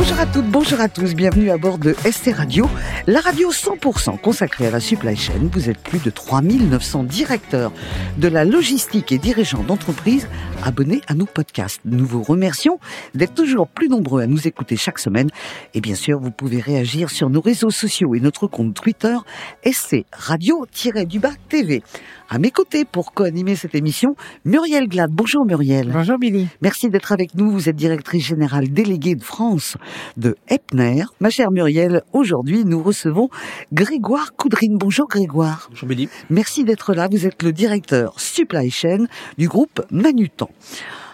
[0.00, 2.68] Bonjour à toutes, bonjour à tous, bienvenue à bord de ST Radio,
[3.08, 5.50] la radio 100% consacrée à la supply chain.
[5.52, 7.72] Vous êtes plus de 3900 directeurs
[8.16, 10.28] de la logistique et dirigeants d'entreprise
[10.62, 11.80] abonnés à nos podcasts.
[11.84, 12.78] Nous vous remercions
[13.14, 15.30] d'être toujours plus nombreux à nous écouter chaque semaine.
[15.74, 19.16] Et bien sûr, vous pouvez réagir sur nos réseaux sociaux et notre compte Twitter
[19.64, 21.82] SC Radio-du-bas TV.
[22.30, 25.10] À mes côtés pour co-animer cette émission, Muriel Glad.
[25.10, 25.90] Bonjour Muriel.
[25.90, 26.46] Bonjour Billy.
[26.60, 27.50] Merci d'être avec nous.
[27.50, 29.78] Vous êtes directrice générale déléguée de France
[30.16, 31.04] de Epner.
[31.20, 33.28] Ma chère Muriel, aujourd'hui nous recevons
[33.72, 34.76] Grégoire Coudrine.
[34.78, 35.68] Bonjour Grégoire.
[35.70, 36.08] Bonjour Billy.
[36.30, 37.08] Merci d'être là.
[37.10, 39.06] Vous êtes le directeur supply chain
[39.36, 40.50] du groupe Manutan.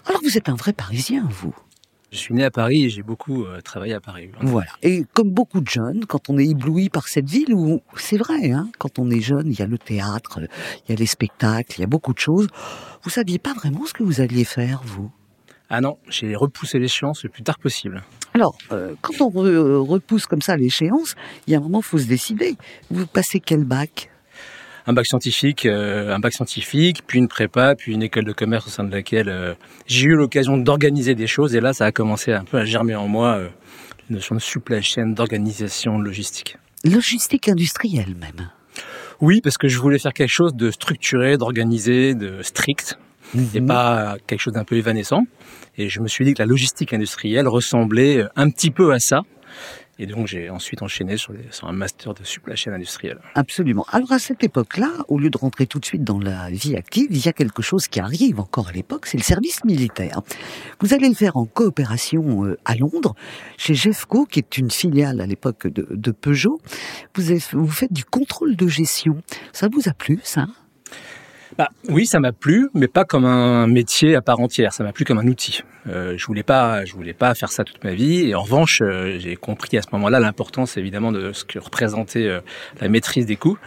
[0.06, 1.54] Alors vous êtes un vrai Parisien, vous
[2.14, 4.30] je suis né à Paris et j'ai beaucoup euh, travaillé à Paris.
[4.40, 4.70] Voilà.
[4.82, 8.52] Et comme beaucoup de jeunes, quand on est ébloui par cette ville où c'est vrai,
[8.52, 10.38] hein, quand on est jeune, il y a le théâtre,
[10.86, 12.46] il y a les spectacles, il y a beaucoup de choses.
[13.02, 15.10] Vous saviez pas vraiment ce que vous alliez faire, vous?
[15.70, 18.02] Ah non, j'ai repoussé l'échéance le plus tard possible.
[18.34, 21.14] Alors, euh, quand on re- repousse comme ça l'échéance,
[21.46, 22.56] il y a un moment, faut se décider.
[22.90, 24.10] Vous passez quel bac?
[24.86, 28.66] Un bac scientifique, euh, un bac scientifique, puis une prépa, puis une école de commerce
[28.66, 29.54] au sein de laquelle euh,
[29.86, 31.54] j'ai eu l'occasion d'organiser des choses.
[31.54, 33.48] Et là, ça a commencé un peu à germer en moi euh,
[34.10, 36.58] la notion de supply chain, d'organisation, de logistique.
[36.84, 38.50] Logistique industrielle même.
[39.22, 42.98] Oui, parce que je voulais faire quelque chose de structuré, d'organisé, de strict,
[43.54, 43.66] et Mhm.
[43.66, 45.24] pas quelque chose d'un peu évanescent.
[45.76, 49.22] Et je me suis dit que la logistique industrielle ressemblait un petit peu à ça.
[50.00, 53.18] Et donc j'ai ensuite enchaîné sur, un master de supply chain industrielle.
[53.36, 53.86] Absolument.
[53.92, 57.06] Alors à cette époque-là, au lieu de rentrer tout de suite dans la vie active,
[57.10, 60.20] il y a quelque chose qui arrive encore à l'époque, c'est le service militaire.
[60.80, 63.14] Vous allez le faire en coopération euh, à Londres,
[63.56, 66.60] chez Jeffco, qui est une filiale à l'époque de, de Peugeot.
[67.14, 69.22] Vous, avez- vous faites du contrôle de gestion.
[69.52, 70.46] Ça vous a plu, ça?
[71.58, 74.72] Bah, oui, ça m'a plu, mais pas comme un métier à part entière.
[74.72, 75.62] Ça m'a plu comme un outil.
[75.88, 78.28] Euh, je voulais pas, je voulais pas faire ça toute ma vie.
[78.28, 82.26] Et en revanche, euh, j'ai compris à ce moment-là l'importance évidemment de ce que représentait
[82.26, 82.40] euh,
[82.80, 83.58] la maîtrise des coûts.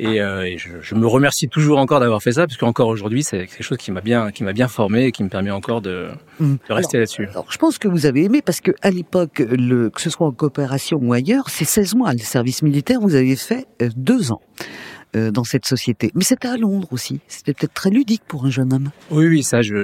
[0.00, 3.22] Et, euh, et je, je me remercie toujours encore d'avoir fait ça, parce qu'encore aujourd'hui,
[3.22, 5.80] c'est quelque chose qui m'a bien, qui m'a bien formé et qui me permet encore
[5.82, 6.08] de,
[6.40, 6.56] Mm.
[6.68, 7.28] de rester là-dessus.
[7.30, 10.26] Alors, je pense que vous avez aimé parce que à l'époque, le, que ce soit
[10.26, 12.12] en coopération ou ailleurs, c'est 16 mois.
[12.12, 14.40] Le service militaire, vous avez fait euh, deux ans
[15.16, 16.10] euh, dans cette société.
[16.14, 17.20] Mais c'était à Londres aussi.
[17.28, 18.90] C'était peut-être très ludique pour un jeune homme.
[19.10, 19.82] Oui, oui, ça, j'ai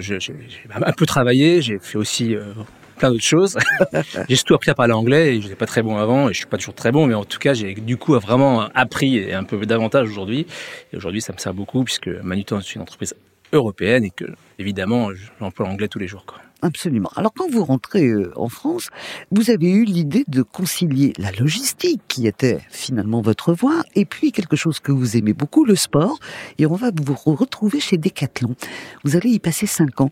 [0.71, 1.63] un peu travaillé.
[1.63, 2.53] J'ai fait aussi euh,
[2.99, 3.57] plein d'autres choses.
[4.29, 6.39] j'ai surtout appris à parler anglais et je n'étais pas très bon avant et je
[6.39, 9.35] suis pas toujours très bon, mais en tout cas, j'ai du coup vraiment appris et
[9.35, 10.47] un peu davantage aujourd'hui.
[10.93, 13.15] Et aujourd'hui, ça me sert beaucoup puisque Manutan est une entreprise
[13.53, 14.25] européenne et que,
[14.59, 16.25] évidemment, j'emploie l'anglais tous les jours.
[16.27, 16.39] Quoi.
[16.63, 17.11] Absolument.
[17.17, 18.91] Alors quand vous rentrez euh, en France,
[19.31, 24.31] vous avez eu l'idée de concilier la logistique, qui était finalement votre voie, et puis
[24.31, 26.19] quelque chose que vous aimez beaucoup, le sport.
[26.59, 28.57] Et on va vous re- retrouver chez Decathlon.
[29.05, 30.11] Vous allez y passer cinq ans.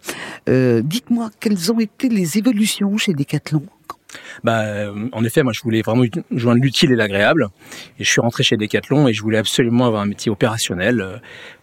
[0.49, 3.65] Euh, Dites-moi, quelles ont été les évolutions chez Decathlon?
[4.43, 7.49] Bah, euh, en effet, moi, je voulais vraiment joindre l'utile et l'agréable.
[7.99, 11.19] Et je suis rentré chez Decathlon et je voulais absolument avoir un métier opérationnel euh,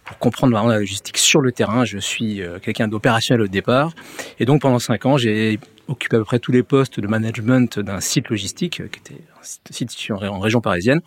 [0.05, 1.83] pour comprendre vraiment la logistique sur le terrain.
[1.85, 3.93] Je suis euh, quelqu'un d'opérationnel au départ.
[4.39, 7.79] Et donc, pendant cinq ans, j'ai occupé à peu près tous les postes de management
[7.79, 11.01] d'un site logistique euh, qui était un site- situé en, ré- en région parisienne.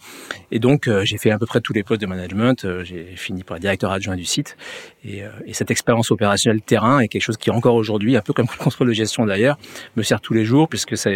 [0.52, 2.66] Et donc, euh, j'ai fait à peu près tous les postes de management.
[2.84, 4.56] J'ai fini par être directeur adjoint du site.
[5.04, 8.46] Et, et cette expérience opérationnelle terrain est quelque chose qui, encore aujourd'hui, un peu comme
[8.50, 9.58] le contrôle de gestion d'ailleurs,
[9.96, 11.10] me sert tous les jours puisque ça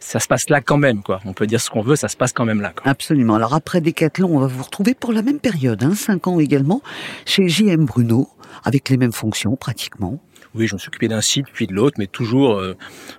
[0.00, 1.20] se passe là quand même, quoi.
[1.24, 2.90] On peut dire ce qu'on veut, ça se passe quand même là, quoi.
[2.90, 3.34] Absolument.
[3.34, 6.82] Alors après Decathlon, on va vous retrouver pour la même période, hein, cinq ans également,
[7.28, 8.30] chez JM Bruno,
[8.64, 10.18] avec les mêmes fonctions pratiquement.
[10.54, 12.74] Oui, je me suis occupé d'un site puis de l'autre, mais toujours euh,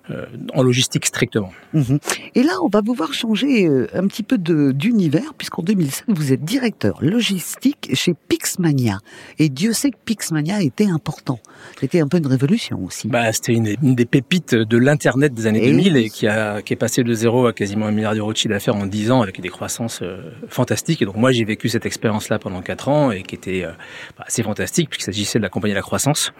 [0.09, 1.51] euh, en logistique strictement.
[1.73, 1.99] Mhm.
[2.35, 6.05] Et là, on va vous voir changer euh, un petit peu de- d'univers, puisqu'en 2007,
[6.07, 8.99] vous êtes directeur logistique chez Pixmania.
[9.37, 11.39] Et Dieu sait que Pixmania était important.
[11.79, 13.07] C'était un peu une révolution aussi.
[13.07, 15.99] Bah, c'était une, une des pépites de l'internet des années Eh 2000 oui.
[16.05, 18.53] et qui a qui est passé de zéro à quasiment un milliard d'euros de chiffre
[18.53, 21.01] d'affaires en 10 ans avec des croissances euh, fantastiques.
[21.01, 23.71] Et donc moi, j'ai vécu cette expérience-là pendant 4 ans et qui était euh,
[24.17, 26.31] bah, assez fantastique puisqu'il s'agissait de d'accompagner la croissance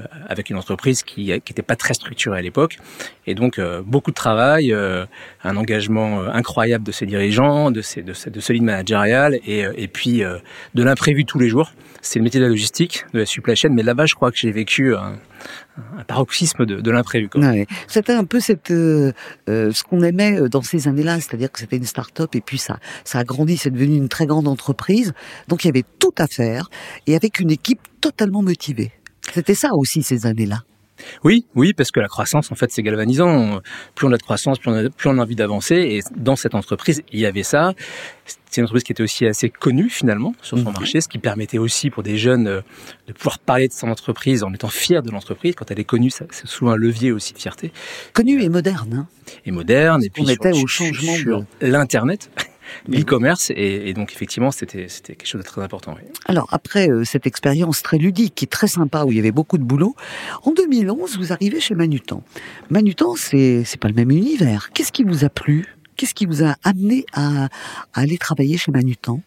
[0.00, 0.04] euh,
[0.36, 2.78] avec une entreprise qui qui était pas très structurée à l'époque.
[3.26, 5.04] Et donc euh, beaucoup de travail, euh,
[5.42, 9.66] un engagement euh, incroyable de ses dirigeants, de ses de, de ce lead managérial et
[9.76, 10.22] et puis
[10.74, 11.72] de l'imprévu tous les jours.
[12.02, 14.36] C'est le métier de la logistique, de la supply chain, mais là-bas, je crois que
[14.36, 15.16] j'ai vécu un,
[16.06, 17.28] paroxysme de, l'imprévu.
[17.88, 22.40] C'était un peu ce qu'on aimait dans ces années-là, c'est-à-dire que c'était une start-up et
[22.40, 25.14] puis ça, ça a grandi, c'est devenu une très grande entreprise.
[25.48, 26.70] Donc il y avait tout à faire
[27.08, 28.92] et avec une équipe totalement motivée.
[29.32, 30.62] C'était ça aussi ces années-là.
[31.24, 33.60] Oui, oui, parce que la croissance, en fait, c'est galvanisant.
[33.94, 35.74] Plus on a de croissance, plus on a, plus on a envie d'avancer.
[35.74, 37.74] Et dans cette entreprise, il y avait ça.
[38.24, 40.72] C'est une entreprise qui était aussi assez connue finalement sur son mhm.
[40.72, 42.60] marché, ce qui permettait aussi pour des jeunes euh,
[43.06, 45.54] de pouvoir parler de son entreprise en étant fiers de l'entreprise.
[45.54, 47.72] Quand elle est connue, c'est souvent un levier aussi de fierté.
[48.12, 48.94] Connue et moderne.
[48.94, 49.06] Hein.
[49.44, 50.02] et moderne.
[50.02, 52.30] Et puis on était au changement sur l'internet
[52.88, 55.96] l'e-commerce et, donc effectivement c'était c'était quelque chose de très important.
[56.26, 59.58] Alors après euh, cette expérience très ludique est très sympa où il y avait beaucoup
[59.58, 59.94] de boulot,
[60.44, 62.22] en 2011 vous arrivez chez Manutan.
[62.70, 64.70] Manutan c'est c'est pas le même univers.
[64.72, 65.76] Qu'est-ce qui vous a plu?
[65.96, 67.48] Qu'est-ce qui vous a amené à,
[67.94, 69.20] aller travailler chez Manutan?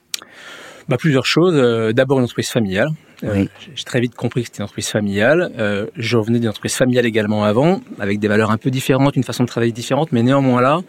[0.88, 1.56] Bah, plusieurs choses.
[1.56, 2.90] Euh, d'abord une entreprise familiale.
[3.24, 3.46] Euh,
[3.76, 5.52] j'ai très vite compris que c'était une entreprise familiale.
[5.96, 9.44] je revenais d'une entreprise familiale également avant, avec des valeurs un peu différentes, une façon
[9.44, 10.82] de travailler différente, mais néanmoins là,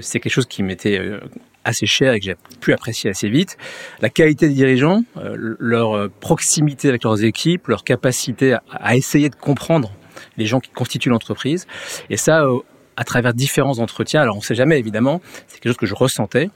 [0.00, 1.00] c'est quelque chose qui m'était
[1.64, 3.56] assez cher et que j'ai pu apprécier assez vite.
[4.00, 9.28] La qualité des dirigeants, euh, leur euh, proximité avec leurs équipes, leur capacité à, essayer
[9.30, 9.92] de comprendre
[10.36, 11.66] les gens qui constituent l'entreprise.
[12.10, 12.58] Et ça, euh,
[12.96, 14.20] à travers différents entretiens.
[14.22, 15.20] Alors, on ne sait jamais, évidemment.
[15.48, 16.50] C'est quelque chose que je ressentais.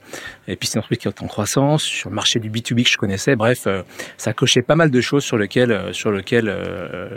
[0.47, 2.89] Et puis, c'est une entreprise qui est en croissance sur le marché du B2B que
[2.89, 3.35] je connaissais.
[3.35, 3.67] Bref,
[4.15, 6.45] ça cochait pas mal de choses sur lesquelles, sur lesquelles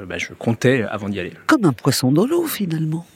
[0.09, 1.35] bah, je comptais avant d'y aller.
[1.47, 3.07] Comme un poisson dans l'eau, finalement.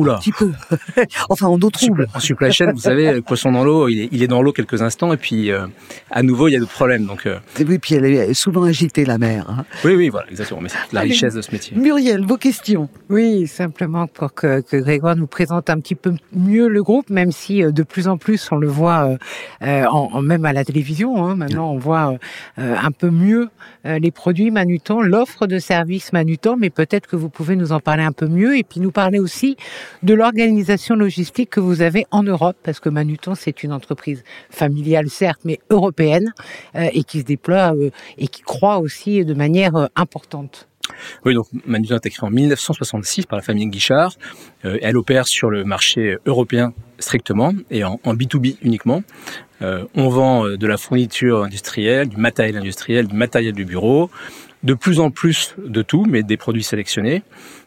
[0.00, 0.14] Oula.
[0.14, 0.52] Un petit peu.
[1.28, 2.08] enfin, en d'autres troubles.
[2.14, 4.52] En supply chain, vous savez, le poisson dans l'eau, il est, il est dans l'eau
[4.52, 5.66] quelques instants et puis euh,
[6.10, 7.06] à nouveau, il y a d'autres problèmes.
[7.06, 7.38] Donc, euh...
[7.58, 9.46] oui, puis elle est souvent agitée, la mer.
[9.48, 9.64] Hein.
[9.84, 10.60] Oui, oui, voilà, exactement.
[10.60, 11.76] Mais c'est la richesse de ce métier.
[11.76, 16.68] Muriel, vos questions Oui, simplement pour que, que, Grégoire nous présente un petit peu mieux
[16.68, 19.16] le groupe, même si euh, de plus en plus on le voit, euh,
[19.62, 22.14] euh en, même à la télévision, hein, maintenant on voit
[22.56, 23.48] un peu mieux
[23.84, 28.02] les produits Manutan, l'offre de services Manutan, mais peut-être que vous pouvez nous en parler
[28.02, 29.56] un peu mieux et puis nous parler aussi
[30.02, 35.08] de l'organisation logistique que vous avez en Europe, parce que Manutan, c'est une entreprise familiale,
[35.08, 36.32] certes, mais européenne,
[36.74, 40.68] euh, et qui se déploie euh, et qui croît aussi de manière euh, importante.
[41.24, 44.16] Oui, donc Manutan a été créé en 1966 par la famille Guichard.
[44.64, 49.02] elle opère sur le marché européen strictement et en, en B2B uniquement.
[49.60, 54.10] on vend de la fourniture industrielle, du matériel industriel, du matériel du bureau,
[54.62, 57.22] de plus en plus de tout, mais des produits sélectionnés.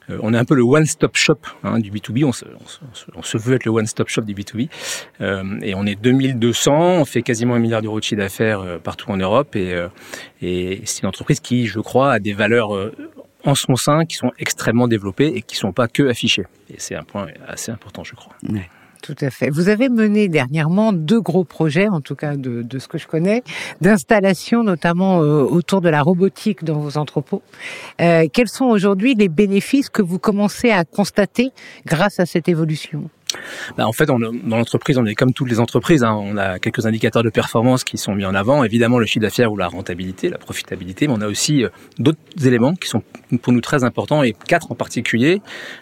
[0.10, 2.26] Euh, on est un peu le one-stop shop hein, du B2B.
[2.26, 2.46] On se,
[3.16, 4.70] on, se, veut être le one-stop shop du B2B.
[5.22, 8.78] Euh, et on est 2200, on fait quasiment un milliard d'euros de chiffre d'affaires euh,
[8.78, 9.56] partout en Europe.
[9.56, 9.76] Et,
[10.42, 12.92] et c'est une entreprise qui, je crois, a des valeurs
[13.46, 16.46] en son sein qui sont extrêmement développées et qui ne sont pas que affichées.
[16.70, 18.34] Et c'est un point assez important, je crois.
[19.04, 19.50] Tout à fait.
[19.50, 23.44] Vous avez mené dernièrement deux gros projets, en tout cas de, ce que je connais,
[23.82, 27.42] d'installation notamment euh, autour de la robotique dans vos entrepôts.
[28.00, 31.52] Euh, quels sont aujourd'hui les bénéfices que vous commencez à constater
[31.86, 33.10] grâce à cette évolution?
[33.78, 36.04] Bah, en fait, dans l'entreprise, on est comme toutes les entreprises.
[36.04, 38.64] Hein, on a quelques indicateurs de performance qui sont mis en avant.
[38.64, 41.70] Évidemment, le chiffre d'affaires ou la rentabilité, la profitabilité, mais on a aussi euh,
[42.00, 43.04] d'autres éléments qui sont
[43.42, 45.42] pour nous très importants et quatre en particulier.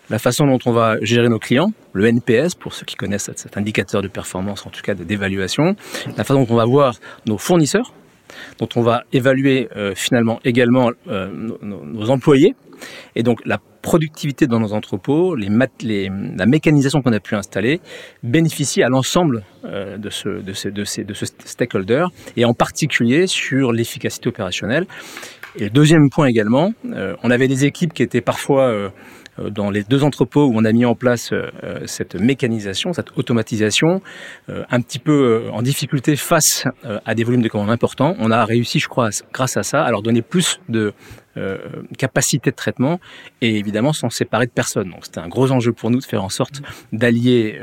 [0.09, 3.57] La façon dont on va gérer nos clients, le NPS pour ceux qui connaissent cet
[3.57, 5.75] indicateur de performance, en tout cas d'évaluation.
[6.17, 6.95] La façon dont on va voir
[7.25, 7.93] nos fournisseurs,
[8.59, 11.29] dont on va évaluer euh, finalement également euh,
[11.61, 12.55] nos, employés.
[13.15, 17.81] Et donc la productivité dans nos entrepôts, la mécanisation qu'on a pu installer
[18.23, 22.05] bénéficie à l'ensemble euh, de, ce, de, ces, de, ces, de ce stakeholder
[22.37, 24.85] et en particulier sur l'efficacité opérationnelle.
[25.57, 26.71] Et deuxième point également,
[27.23, 28.89] on avait des équipes qui étaient parfois
[29.39, 32.91] euh, dans les deux entrepôts où on a mis en place euh, euh, cette mécanisation,
[32.93, 34.01] cette automatisation,
[34.47, 36.65] un petit peu en difficulté face
[37.05, 39.91] à des volumes de commandes importants, on a réussi, je crois, grâce à ça, à
[39.91, 40.93] leur donner plus de
[41.97, 42.99] capacité de traitement
[43.41, 44.89] et évidemment sans séparer de personne.
[44.89, 46.61] Donc c'était un gros enjeu pour nous de faire en sorte
[46.91, 47.59] d'allier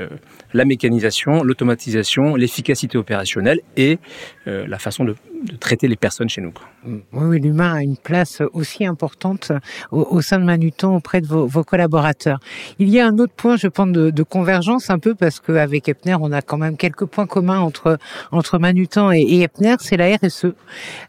[0.55, 3.99] la mécanisation, l'automatisation, l'efficacité opérationnelle et
[4.47, 5.15] la façon de
[5.61, 6.53] traiter les personnes chez nous.
[7.13, 9.53] Oui, l'humain a une place aussi importante
[9.91, 12.39] au, sein de Manuton auprès de vos, collaborateurs.
[12.79, 16.17] Il y a un autre point, je pense, de, convergence un peu parce qu'avec Epner,
[16.21, 17.99] on a quand même quelques points communs entre
[18.31, 20.53] entre Manutan et, et Epner, c'est la RSE.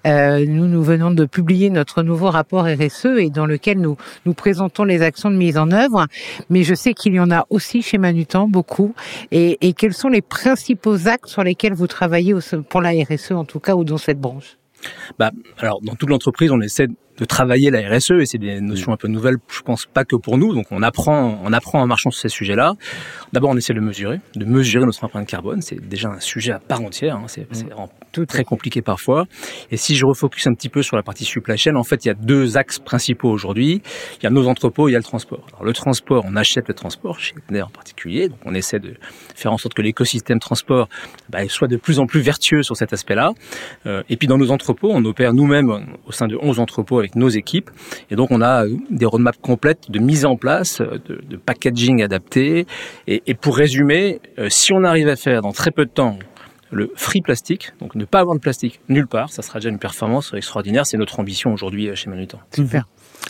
[0.06, 4.34] Euh, nous, nous venons de publier notre nouveau rapport RSE et dans lequel nous nous
[4.34, 6.08] présentons les actions de mise en œuvre.
[6.50, 8.94] Mais je sais qu'il y en a aussi chez Manutan beaucoup.
[9.32, 12.34] Et, et quels sont les principaux actes sur lesquels vous travaillez
[12.70, 14.58] pour la RSE en tout cas ou dans cette branche?
[15.18, 16.88] Bah, alors dans toute l'entreprise, on essaie
[17.20, 20.16] de travailler la RSE et c'est des notions un peu nouvelles, je pense pas que
[20.16, 20.54] pour nous.
[20.54, 22.76] Donc on apprend, on apprend en marchant sur ces sujets-là.
[23.34, 25.62] D'abord, on essaie de mesurer, de mesurer notre empreinte carbone.
[25.62, 27.18] C'est déjà un sujet à part entière.
[27.18, 27.26] Hein.
[27.28, 28.26] C'est mmh.
[28.26, 29.26] très compliqué parfois.
[29.70, 32.08] Et si je refocus un petit peu sur la partie supply chain, en fait, il
[32.08, 33.82] y a deux axes principaux aujourd'hui.
[34.20, 35.46] Il y a nos entrepôts, il y a le transport.
[35.50, 38.30] Alors le transport, on achète le transport chez Epner en particulier.
[38.30, 38.96] Donc on essaie de
[39.36, 40.88] faire en sorte que l'écosystème transport
[41.30, 43.34] bah, soit de plus en plus vertueux sur cet aspect-là.
[43.86, 47.09] Euh, et puis dans nos entrepôts, on opère nous-mêmes au sein de 11 entrepôts avec
[47.10, 47.70] avec nos équipes.
[48.10, 52.66] Et donc, on a des roadmaps complètes de mise en place, de, de packaging adapté.
[53.08, 56.18] Et, et, pour résumer, si on arrive à faire dans très peu de temps
[56.72, 59.80] le free plastique, donc ne pas avoir de plastique nulle part, ça sera déjà une
[59.80, 60.86] performance extraordinaire.
[60.86, 62.40] C'est notre ambition aujourd'hui chez Manutan.
[62.54, 62.86] Super.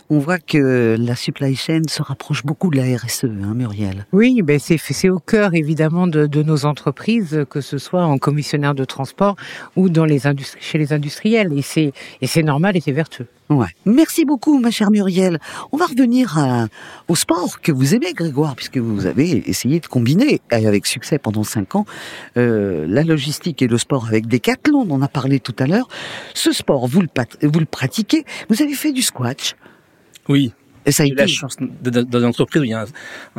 [0.08, 4.06] On voit que la supply chain se rapproche beaucoup de la RSE, hein, Muriel.
[4.12, 8.18] Oui, ben c'est c'est au cœur évidemment de, de, nos entreprises, que ce soit en
[8.18, 9.36] commissionnaire de transport
[9.76, 13.26] ou dans les industries, chez les industriels, et c'est et c'est normal et c'est vertueux.
[13.50, 13.66] Ouais.
[13.84, 15.40] Merci beaucoup, ma chère Muriel.
[15.72, 16.68] On va revenir à,
[17.08, 21.42] au sport que vous aimez, Grégoire, puisque vous avez essayé de combiner avec succès pendant
[21.42, 21.84] cinq ans
[22.36, 24.86] euh, la logistique et le sport avec Decathlon.
[24.88, 25.88] On en a parlé tout à l'heure.
[26.32, 27.08] Ce sport, vous le,
[27.42, 28.24] vous le pratiquez.
[28.48, 29.56] Vous avez fait du squash.
[30.28, 30.52] Oui.
[30.86, 31.22] Et ça a J'ai été.
[31.22, 32.86] la chance de- dans une entreprise où il y a un,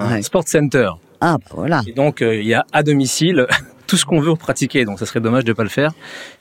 [0.03, 0.21] un Ouais.
[0.21, 0.89] sport center.
[1.21, 1.81] Ah, bah voilà.
[1.87, 3.47] Et donc, euh, il y a à domicile
[3.91, 4.85] tout ce qu'on veut pratiquer.
[4.85, 5.91] Donc, ça serait dommage de ne pas le faire.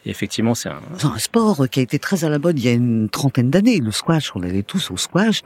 [0.07, 2.73] Et effectivement, c'est un, sport qui a été très à la mode il y a
[2.73, 3.81] une trentaine d'années.
[3.81, 5.43] Le squash, on allait tous au squash,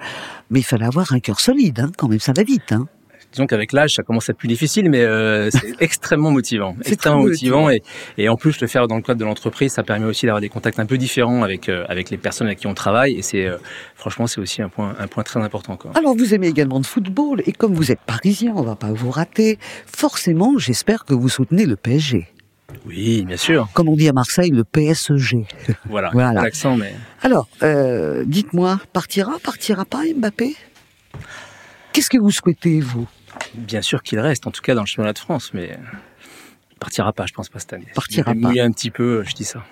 [0.51, 2.73] mais il fallait avoir un cœur solide, hein, quand même, ça va vite.
[2.73, 2.89] Hein.
[3.35, 6.77] Disons qu'avec l'âge, ça commence à être plus difficile, mais euh, c'est extrêmement motivant.
[6.83, 7.69] C'est Extrêmement motivant.
[7.69, 7.83] Et,
[8.17, 10.49] et en plus, le faire dans le cadre de l'entreprise, ça permet aussi d'avoir des
[10.49, 13.15] contacts un peu différents avec, euh, avec les personnes avec qui on travaille.
[13.15, 13.57] Et c'est, euh,
[13.97, 15.77] franchement, c'est aussi un point, un point très important.
[15.77, 15.91] Quoi.
[15.97, 19.11] Alors, vous aimez également le football, et comme vous êtes parisien, on va pas vous
[19.11, 19.59] rater.
[19.87, 22.29] Forcément, j'espère que vous soutenez le PSG.
[22.87, 23.69] Oui, bien sûr.
[23.75, 25.45] Comme on dit à Marseille, le PSG.
[25.89, 26.11] Voilà.
[26.13, 26.43] Voilà.
[26.43, 27.49] L'accent, mais Alors,
[28.27, 30.55] dites-moi, partira, partira pas Mbappé?
[31.93, 33.07] Qu'est-ce que vous souhaitez, vous?
[33.55, 35.77] Bien sûr qu'il reste, en tout cas dans le championnat de France, mais euh,
[36.73, 37.87] il partira pas, je pense pas cette année.
[37.95, 38.49] Partira vais pas.
[38.63, 39.65] un petit peu, je dis ça.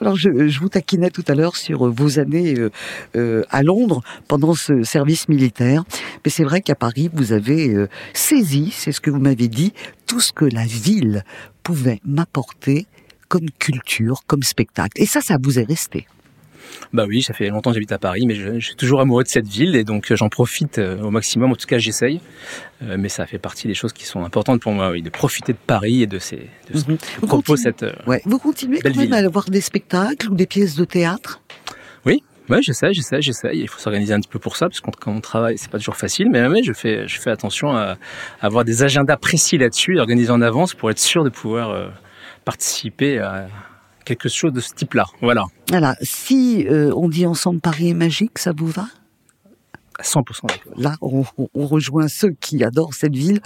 [0.00, 2.70] Alors, je, je vous taquinais tout à l'heure sur euh, vos années euh,
[3.16, 5.84] euh, à Londres pendant ce service militaire.
[6.24, 9.74] Mais c'est vrai qu'à Paris, vous avez euh, saisi, c'est ce que vous m'avez dit,
[10.06, 11.24] tout ce que la ville
[11.62, 12.86] pouvait m'apporter
[13.28, 15.00] comme culture, comme spectacle.
[15.00, 16.06] Et ça, ça vous est resté.
[16.92, 19.22] Bah oui, ça fait longtemps que j'habite à Paris, mais je, je suis toujours amoureux
[19.22, 21.52] de cette ville et donc euh, j'en profite euh, au maximum.
[21.52, 22.20] En tout cas, j'essaye.
[22.82, 25.52] Euh, mais ça fait partie des choses qui sont importantes pour moi, oui, de profiter
[25.52, 26.96] de Paris et de ces de ce Mhm.
[26.98, 27.82] que Vous continuez- cette.
[27.82, 28.22] euh, Ouais.
[28.24, 29.14] Vous continuez Belle quand même ville.
[29.14, 31.40] à avoir des spectacles ou des pièces de théâtre?
[32.06, 33.50] Oui, ouais, j'essaie, j'essaie, j'essaie.
[33.56, 35.78] Il faut s'organiser un petit peu pour ça, parce que quand on travaille, c'est pas
[35.78, 36.28] toujours facile.
[36.30, 37.96] Mais ouais, je fais, je fais attention à,
[38.40, 41.88] à avoir des agendas précis là-dessus, organisés en avance pour être sûr de pouvoir euh,
[42.44, 43.48] participer à
[44.04, 45.06] quelque chose de ce type-là.
[45.20, 45.96] Voilà, Voilà.
[46.02, 48.86] Si euh, on dit ensemble Paris est magique, ça vous va?
[50.00, 50.72] À 100% d'accord.
[50.76, 51.24] Là, on,
[51.66, 53.40] rejoint ceux qui adorent cette ville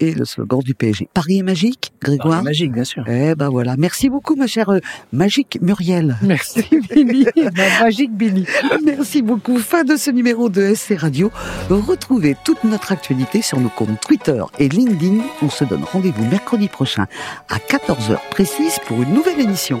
[0.00, 1.08] et le slogan du PSG.
[1.12, 3.04] Paris est magique, Grégoire Paris magique, bien sûr.
[3.06, 3.76] Eh ben voilà.
[3.76, 4.80] Merci beaucoup, ma chère euh,
[5.12, 6.16] magique Muriel.
[6.22, 8.46] Merci Billy, Ma magique Billy.
[8.84, 9.58] Merci beaucoup.
[9.58, 11.30] Fin de ce numéro de SC Radio.
[11.68, 15.22] Retrouvez toute notre actualité sur nos comptes Twitter et LinkedIn.
[15.42, 17.06] On se donne rendez-vous mercredi prochain
[17.48, 19.80] à 14h précise pour une nouvelle émission.